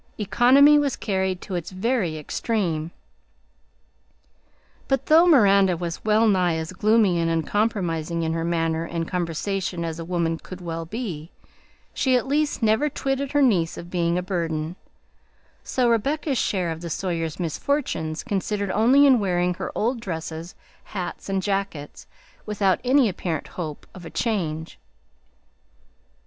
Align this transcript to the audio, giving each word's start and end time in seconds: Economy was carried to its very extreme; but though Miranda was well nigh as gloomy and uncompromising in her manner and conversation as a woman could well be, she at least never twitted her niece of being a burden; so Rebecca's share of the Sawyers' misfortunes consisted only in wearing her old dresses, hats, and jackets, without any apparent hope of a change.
Economy 0.17 0.79
was 0.79 0.95
carried 0.95 1.41
to 1.41 1.53
its 1.53 1.69
very 1.69 2.17
extreme; 2.17 2.89
but 4.87 5.05
though 5.05 5.27
Miranda 5.27 5.77
was 5.77 6.03
well 6.03 6.27
nigh 6.27 6.55
as 6.55 6.71
gloomy 6.73 7.19
and 7.19 7.29
uncompromising 7.29 8.23
in 8.23 8.33
her 8.33 8.43
manner 8.43 8.83
and 8.83 9.07
conversation 9.07 9.85
as 9.85 9.99
a 9.99 10.03
woman 10.03 10.39
could 10.39 10.59
well 10.59 10.85
be, 10.87 11.29
she 11.93 12.15
at 12.15 12.25
least 12.27 12.63
never 12.63 12.89
twitted 12.89 13.33
her 13.33 13.43
niece 13.43 13.77
of 13.77 13.91
being 13.91 14.17
a 14.17 14.23
burden; 14.23 14.75
so 15.63 15.87
Rebecca's 15.87 16.39
share 16.39 16.71
of 16.71 16.81
the 16.81 16.89
Sawyers' 16.89 17.39
misfortunes 17.39 18.23
consisted 18.23 18.71
only 18.71 19.05
in 19.05 19.19
wearing 19.19 19.53
her 19.53 19.71
old 19.75 19.99
dresses, 20.01 20.55
hats, 20.83 21.29
and 21.29 21.43
jackets, 21.43 22.07
without 22.47 22.79
any 22.83 23.07
apparent 23.07 23.49
hope 23.49 23.85
of 23.93 24.03
a 24.03 24.09
change. 24.09 24.79